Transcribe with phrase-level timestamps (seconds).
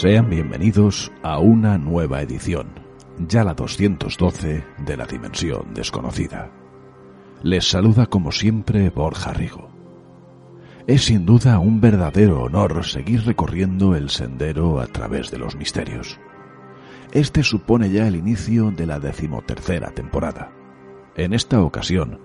[0.00, 2.68] Sean bienvenidos a una nueva edición,
[3.18, 6.50] ya la 212 de la Dimensión Desconocida.
[7.42, 9.68] Les saluda como siempre Borja Rigo.
[10.86, 16.18] Es sin duda un verdadero honor seguir recorriendo el sendero a través de los misterios.
[17.12, 20.50] Este supone ya el inicio de la decimotercera temporada.
[21.14, 22.20] En esta ocasión,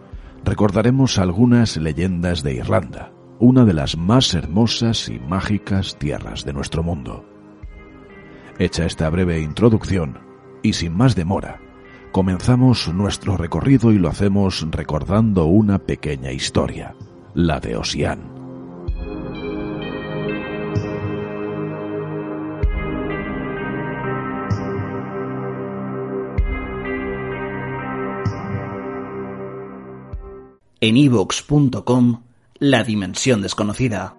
[0.45, 6.81] recordaremos algunas leyendas de Irlanda, una de las más hermosas y mágicas tierras de nuestro
[6.81, 7.34] mundo.
[8.57, 10.19] Hecha esta breve introducción,
[10.63, 11.59] y sin más demora,
[12.13, 16.95] comenzamos nuestro recorrido y lo hacemos recordando una pequeña historia,
[17.33, 18.33] la de Osian.
[30.79, 32.21] En ivox.com,
[32.59, 34.15] La Dimensión Desconocida.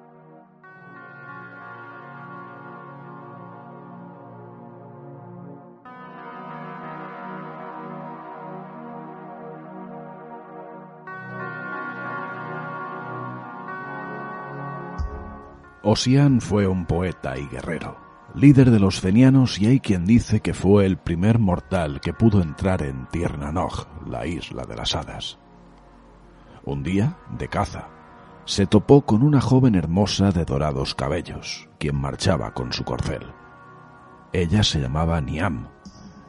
[15.89, 17.97] Osian fue un poeta y guerrero,
[18.35, 22.43] líder de los fenianos y hay quien dice que fue el primer mortal que pudo
[22.43, 23.07] entrar en
[23.53, 25.39] Nog, la isla de las hadas.
[26.65, 27.87] Un día, de caza,
[28.47, 33.23] se topó con una joven hermosa de dorados cabellos, quien marchaba con su corcel.
[34.33, 35.69] Ella se llamaba Niam,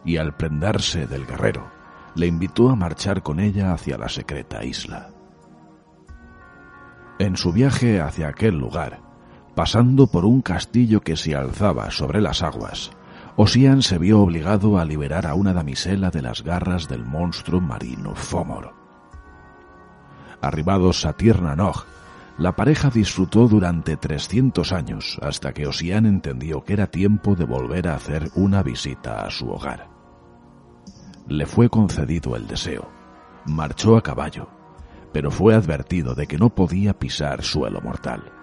[0.05, 1.65] y al prendarse del guerrero,
[2.13, 5.09] le invitó a marchar con ella hacia la secreta isla.
[7.17, 9.06] En su viaje hacia aquel lugar,
[9.57, 12.91] pasando por un castillo que se alzaba sobre las aguas,
[13.37, 18.13] Osian se vio obligado a liberar a una damisela de las garras del monstruo marino
[18.13, 18.75] Fomor.
[20.43, 21.85] Arribados a Tierna Nog,
[22.37, 27.87] la pareja disfrutó durante 300 años hasta que Osian entendió que era tiempo de volver
[27.87, 29.89] a hacer una visita a su hogar.
[31.27, 32.87] Le fue concedido el deseo.
[33.47, 34.49] Marchó a caballo,
[35.11, 38.36] pero fue advertido de que no podía pisar suelo mortal.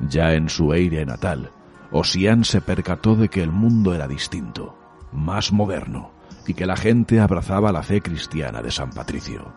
[0.00, 1.50] Ya en su aire natal,
[1.90, 4.76] Osian se percató de que el mundo era distinto,
[5.12, 6.10] más moderno,
[6.46, 9.52] y que la gente abrazaba la fe cristiana de San Patricio.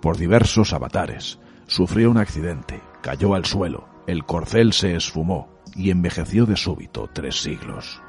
[0.00, 6.46] Por diversos avatares, sufrió un accidente, cayó al suelo, el corcel se esfumó y envejeció
[6.46, 8.00] de súbito tres siglos.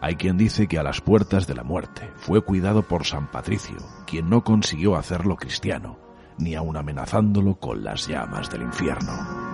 [0.00, 3.78] Hay quien dice que a las puertas de la muerte fue cuidado por San Patricio,
[4.06, 5.98] quien no consiguió hacerlo cristiano,
[6.38, 9.48] ni aun amenazándolo con las llamas del infierno.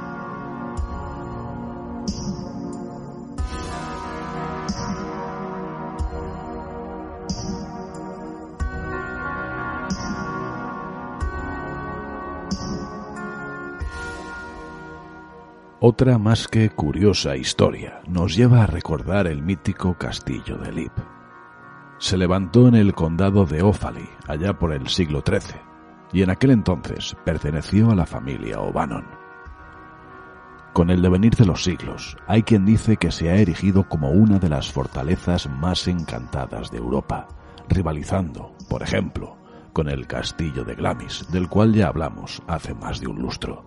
[15.87, 20.93] Otra más que curiosa historia nos lleva a recordar el mítico castillo de Lip.
[21.99, 25.61] Se levantó en el condado de Offaly, allá por el siglo XIII,
[26.15, 29.05] y en aquel entonces perteneció a la familia O'Bannon.
[30.73, 34.39] Con el devenir de los siglos, hay quien dice que se ha erigido como una
[34.39, 37.27] de las fortalezas más encantadas de Europa,
[37.69, 39.37] rivalizando, por ejemplo,
[39.73, 43.65] con el castillo de Glamis, del cual ya hablamos hace más de un lustro.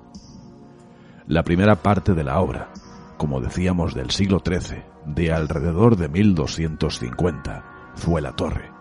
[1.28, 2.70] La primera parte de la obra,
[3.18, 7.66] como decíamos del siglo XIII, de alrededor de 1250,
[7.96, 8.77] fue la torre,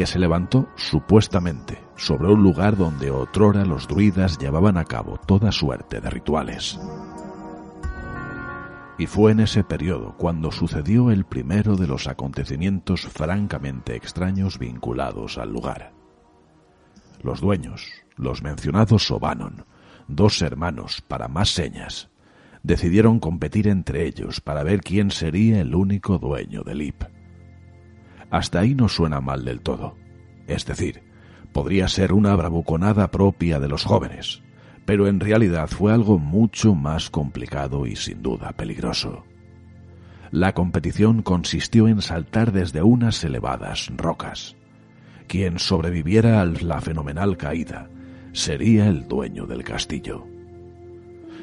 [0.00, 5.52] que se levantó supuestamente sobre un lugar donde otrora los druidas llevaban a cabo toda
[5.52, 6.80] suerte de rituales.
[8.96, 15.36] Y fue en ese periodo cuando sucedió el primero de los acontecimientos francamente extraños vinculados
[15.36, 15.92] al lugar.
[17.22, 17.86] Los dueños,
[18.16, 19.66] los mencionados O'Bannon,
[20.08, 22.08] dos hermanos para más señas,
[22.62, 27.19] decidieron competir entre ellos para ver quién sería el único dueño del IP.
[28.30, 29.96] Hasta ahí no suena mal del todo.
[30.46, 31.02] Es decir,
[31.52, 34.42] Podría ser una bravuconada propia de los jóvenes,
[34.84, 39.24] pero en realidad fue algo mucho más complicado y sin duda peligroso.
[40.30, 44.56] La competición consistió en saltar desde unas elevadas rocas.
[45.26, 47.90] Quien sobreviviera a la fenomenal caída
[48.32, 50.24] sería el dueño del castillo.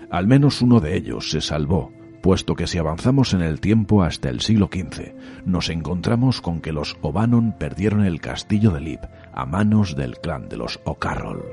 [0.10, 1.92] Al menos uno de ellos se salvó,
[2.22, 5.14] puesto que si avanzamos en el tiempo hasta el siglo XV,
[5.46, 9.02] nos encontramos con que los Obanon perdieron el castillo de Lip
[9.34, 11.44] a manos del clan de los O'Carroll.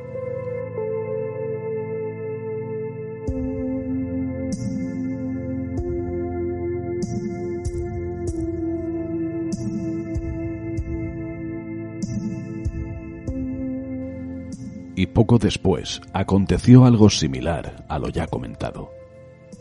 [14.97, 19.04] Y poco después aconteció algo similar a lo ya comentado.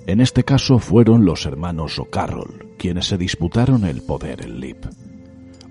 [0.05, 4.85] En este caso fueron los hermanos O'Carroll quienes se disputaron el poder en Lip.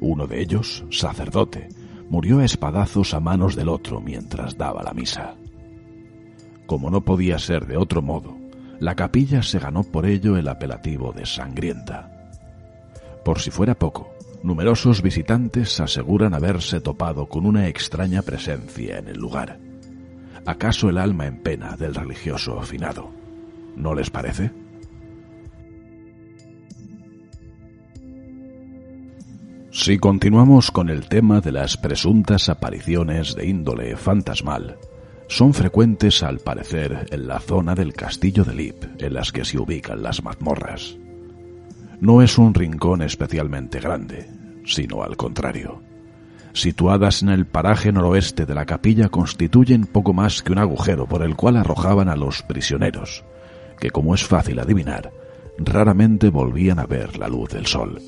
[0.00, 1.68] Uno de ellos, sacerdote,
[2.08, 5.34] murió a espadazos a manos del otro mientras daba la misa.
[6.66, 8.34] Como no podía ser de otro modo,
[8.80, 12.10] la capilla se ganó por ello el apelativo de sangrienta.
[13.26, 19.18] Por si fuera poco, numerosos visitantes aseguran haberse topado con una extraña presencia en el
[19.18, 19.58] lugar.
[20.46, 23.21] ¿Acaso el alma en pena del religioso finado?
[23.76, 24.50] ¿No les parece?
[29.70, 34.76] Si continuamos con el tema de las presuntas apariciones de índole fantasmal,
[35.28, 39.58] son frecuentes al parecer en la zona del castillo de Lip en las que se
[39.58, 40.98] ubican las mazmorras.
[42.00, 44.28] No es un rincón especialmente grande,
[44.66, 45.80] sino al contrario.
[46.52, 51.22] Situadas en el paraje noroeste de la capilla constituyen poco más que un agujero por
[51.22, 53.24] el cual arrojaban a los prisioneros,
[53.82, 55.12] que como es fácil adivinar,
[55.58, 58.00] raramente volvían a ver la luz del sol.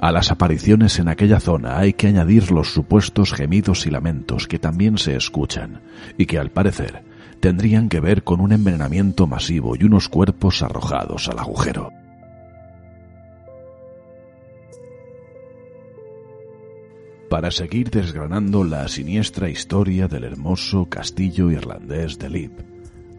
[0.00, 4.58] A las apariciones en aquella zona hay que añadir los supuestos gemidos y lamentos que
[4.58, 5.82] también se escuchan
[6.18, 7.04] y que al parecer
[7.38, 11.90] tendrían que ver con un envenenamiento masivo y unos cuerpos arrojados al agujero.
[17.30, 22.73] Para seguir desgranando la siniestra historia del hermoso castillo irlandés de Lip,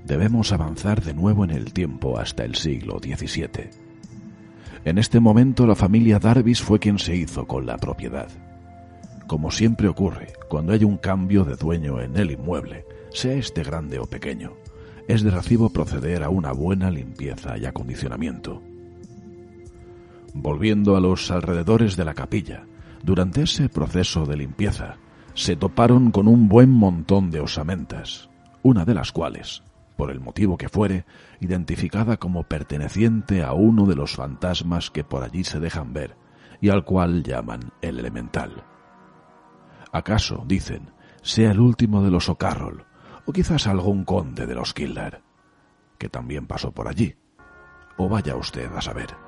[0.06, 3.70] debemos avanzar de nuevo en el tiempo hasta el siglo XVII.
[4.86, 8.30] En este momento la familia Darvis fue quien se hizo con la propiedad.
[9.28, 13.98] Como siempre ocurre cuando hay un cambio de dueño en el inmueble, sea este grande
[13.98, 14.54] o pequeño,
[15.08, 18.62] es de recibo proceder a una buena limpieza y acondicionamiento.
[20.34, 22.66] Volviendo a los alrededores de la capilla,
[23.04, 24.98] durante ese proceso de limpieza,
[25.34, 28.30] se toparon con un buen montón de osamentas,
[28.62, 29.64] una de las cuales,
[29.96, 31.06] por el motivo que fuere,
[31.40, 36.16] identificada como perteneciente a uno de los fantasmas que por allí se dejan ver
[36.62, 38.64] y al cual llaman el elemental.
[39.92, 42.86] ¿Acaso, dicen, sea el último de los O'Carroll
[43.26, 45.22] o quizás algún conde de los Kildare,
[45.98, 47.16] que también pasó por allí?
[47.98, 49.25] O vaya usted a saber.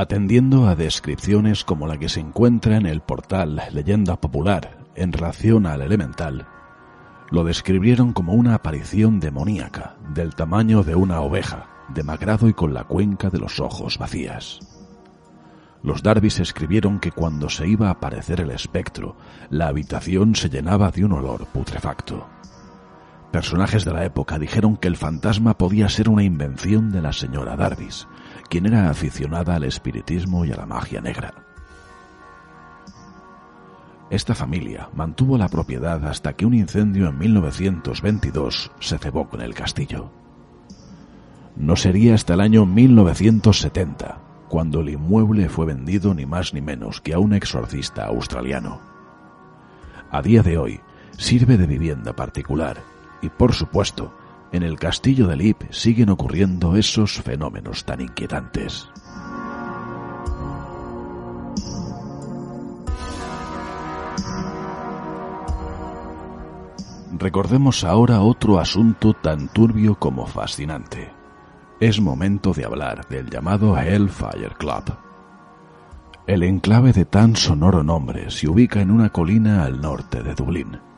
[0.00, 5.66] Atendiendo a descripciones como la que se encuentra en el portal Leyenda Popular en relación
[5.66, 6.46] al elemental,
[7.30, 12.84] lo describieron como una aparición demoníaca del tamaño de una oveja, demacrado y con la
[12.84, 14.60] cuenca de los ojos vacías.
[15.82, 19.16] Los Darbys escribieron que cuando se iba a aparecer el espectro,
[19.50, 22.26] la habitación se llenaba de un olor putrefacto.
[23.30, 27.54] Personajes de la época dijeron que el fantasma podía ser una invención de la señora
[27.56, 28.08] Darbys,
[28.50, 31.32] quien era aficionada al espiritismo y a la magia negra.
[34.10, 39.54] Esta familia mantuvo la propiedad hasta que un incendio en 1922 se cebó con el
[39.54, 40.10] castillo.
[41.56, 47.00] No sería hasta el año 1970 cuando el inmueble fue vendido ni más ni menos
[47.00, 48.80] que a un exorcista australiano.
[50.10, 50.80] A día de hoy
[51.16, 52.78] sirve de vivienda particular
[53.22, 54.12] y, por supuesto,
[54.52, 58.88] en el castillo de Lip siguen ocurriendo esos fenómenos tan inquietantes.
[67.18, 71.12] Recordemos ahora otro asunto tan turbio como fascinante.
[71.78, 74.96] Es momento de hablar del llamado Hellfire Club.
[76.26, 80.89] El enclave de tan sonoro nombre se ubica en una colina al norte de Dublín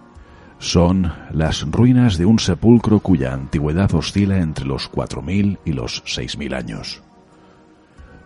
[0.62, 6.54] son las ruinas de un sepulcro cuya antigüedad oscila entre los 4.000 y los 6.000
[6.54, 7.02] años.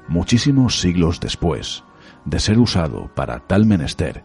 [0.06, 1.82] Muchísimos siglos después
[2.26, 4.22] de ser usado para tal menester,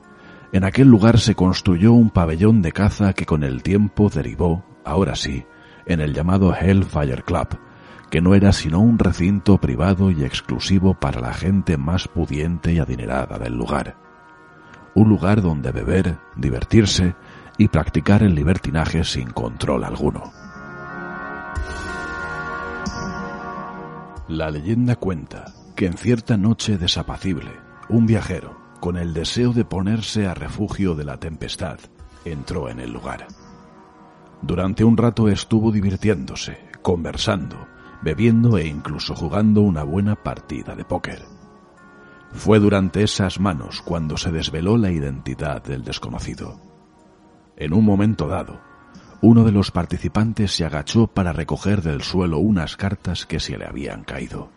[0.52, 5.16] en aquel lugar se construyó un pabellón de caza que con el tiempo derivó, ahora
[5.16, 5.46] sí,
[5.86, 7.58] en el llamado Hellfire Club,
[8.10, 12.80] que no era sino un recinto privado y exclusivo para la gente más pudiente y
[12.80, 13.96] adinerada del lugar.
[14.96, 17.16] Un lugar donde beber, divertirse
[17.58, 20.32] y practicar el libertinaje sin control alguno.
[24.28, 27.52] La leyenda cuenta que en cierta noche desapacible,
[27.90, 31.80] un viajero, con el deseo de ponerse a refugio de la tempestad,
[32.24, 33.28] entró en el lugar.
[34.42, 37.68] Durante un rato estuvo divirtiéndose, conversando,
[38.02, 41.26] bebiendo e incluso jugando una buena partida de póker.
[42.32, 46.71] Fue durante esas manos cuando se desveló la identidad del desconocido.
[47.62, 48.60] En un momento dado,
[49.22, 53.68] uno de los participantes se agachó para recoger del suelo unas cartas que se le
[53.68, 54.50] habían caído.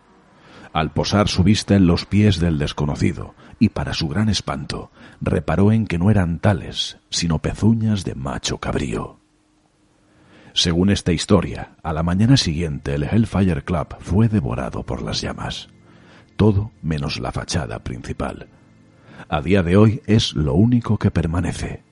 [0.73, 4.89] Al posar su vista en los pies del desconocido, y para su gran espanto,
[5.21, 9.19] reparó en que no eran tales, sino pezuñas de macho cabrío.
[10.53, 15.69] Según esta historia, a la mañana siguiente el Hellfire Club fue devorado por las llamas.
[16.37, 18.49] Todo menos la fachada principal.
[19.29, 21.84] A día de hoy es lo único que permanece.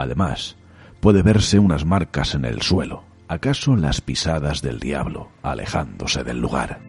[0.00, 0.56] Además,
[1.00, 6.80] puede verse unas marcas en el suelo, acaso las pisadas del diablo, alejándose del lugar.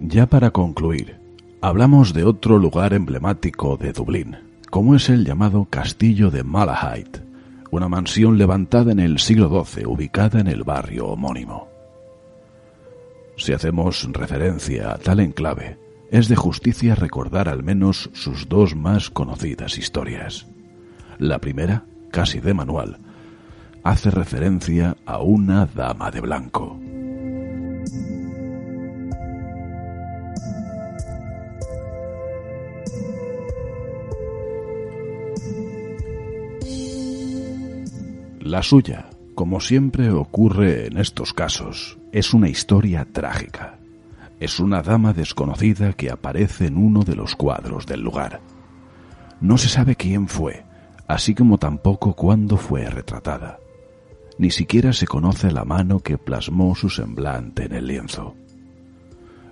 [0.00, 1.20] Ya para concluir,
[1.60, 4.38] hablamos de otro lugar emblemático de Dublín,
[4.70, 7.22] como es el llamado Castillo de Malahide,
[7.70, 11.68] una mansión levantada en el siglo XII ubicada en el barrio homónimo.
[13.36, 19.10] Si hacemos referencia a tal enclave, es de justicia recordar al menos sus dos más
[19.10, 20.46] conocidas historias.
[21.18, 22.98] La primera, casi de manual,
[23.84, 26.78] hace referencia a una dama de blanco.
[38.40, 43.77] La suya, como siempre ocurre en estos casos, es una historia trágica.
[44.40, 48.40] Es una dama desconocida que aparece en uno de los cuadros del lugar.
[49.40, 50.64] No se sabe quién fue,
[51.08, 53.58] así como tampoco cuándo fue retratada.
[54.38, 58.36] Ni siquiera se conoce la mano que plasmó su semblante en el lienzo.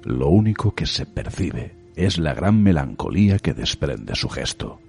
[0.04, 4.80] Lo único que se percibe es la gran melancolía que desprende su gesto.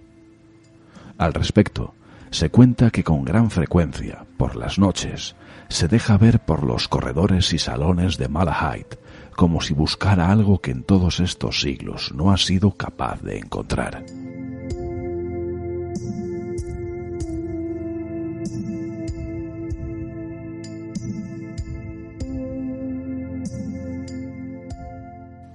[1.18, 1.96] Al respecto,
[2.30, 5.36] se cuenta que con gran frecuencia, por las noches,
[5.70, 9.00] se deja ver por los corredores y salones de Malahide,
[9.38, 14.04] como si buscara algo que en todos estos siglos no ha sido capaz de encontrar.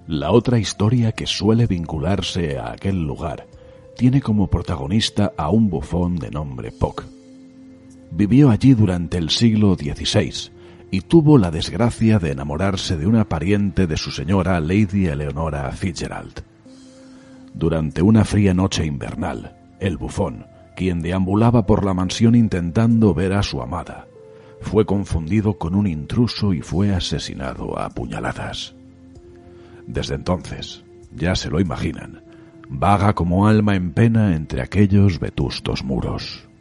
[0.07, 3.49] La otra historia que suele vincularse a aquel lugar
[3.97, 7.03] tiene como protagonista a un bufón de nombre Puck.
[8.13, 10.62] Vivió allí durante el siglo XVI
[10.93, 16.45] y tuvo la desgracia de enamorarse de una pariente de su señora Lady Eleonora Fitzgerald.
[17.55, 20.45] Durante una fría noche invernal, el bufón,
[20.77, 24.07] quien deambulaba por la mansión intentando ver a su amada,
[24.61, 28.75] fue confundido con un intruso y fue asesinado a puñaladas.
[29.87, 30.85] Desde entonces,
[31.17, 32.23] ya se lo imaginan,
[32.69, 36.52] vaga como alma en pena entre aquellos vetustos muros.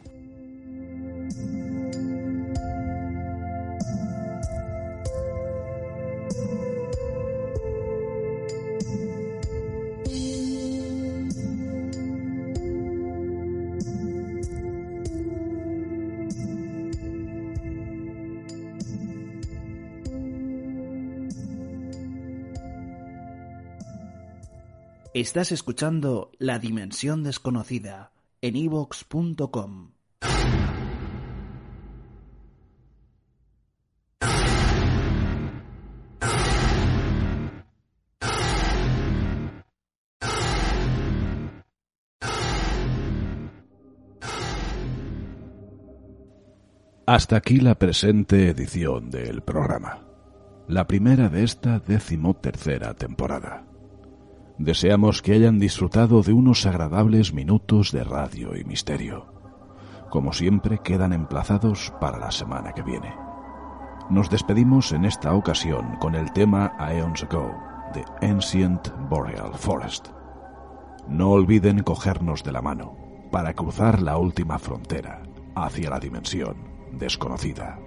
[25.22, 28.10] Estás escuchando La Dimensión Desconocida
[28.40, 29.92] en evox.com.
[47.06, 50.04] Hasta aquí la presente edición del programa,
[50.66, 53.71] la primera de esta decimotercera temporada.
[54.62, 59.26] Deseamos que hayan disfrutado de unos agradables minutos de radio y misterio.
[60.08, 63.12] Como siempre, quedan emplazados para la semana que viene.
[64.08, 67.52] Nos despedimos en esta ocasión con el tema Aeons Ago
[67.92, 70.10] de Ancient Boreal Forest.
[71.08, 72.96] No olviden cogernos de la mano
[73.32, 75.22] para cruzar la última frontera
[75.56, 76.54] hacia la dimensión
[76.92, 77.80] desconocida.